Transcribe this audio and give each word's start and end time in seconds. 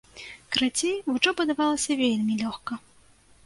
Карацей, 0.55 0.95
вучоба 1.11 1.47
давалася 1.51 2.01
вельмі 2.03 2.41
лёгка. 2.43 2.73